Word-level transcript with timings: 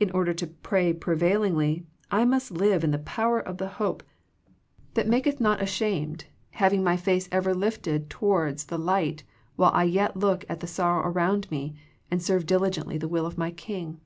In 0.00 0.10
order 0.10 0.34
to 0.34 0.48
pray 0.48 0.92
prevailingly, 0.92 1.86
I 2.10 2.24
must 2.24 2.50
live 2.50 2.82
in 2.82 2.90
the 2.90 2.98
power 2.98 3.38
of 3.38 3.58
the 3.58 3.68
hope 3.78 4.02
that 4.94 5.06
maketh 5.06 5.40
not 5.40 5.60
68 5.60 5.60
THE 5.60 5.64
PEACTICE 5.64 5.74
OF 5.74 5.80
PEAYEE 5.80 6.08
ashamed, 6.08 6.24
having 6.50 6.82
my 6.82 6.96
face 6.96 7.28
ever 7.30 7.54
lifted 7.54 8.10
towards 8.10 8.64
the 8.64 8.78
light 8.78 9.22
while 9.54 9.70
I 9.72 9.84
yet 9.84 10.16
look 10.16 10.44
at 10.48 10.58
the 10.58 10.66
sorrow 10.66 11.06
around 11.08 11.48
me, 11.52 11.76
and 12.10 12.20
serve 12.20 12.44
diligently 12.44 12.98
the 12.98 13.06
will 13.06 13.24
of 13.24 13.38
my 13.38 13.52
King. 13.52 14.00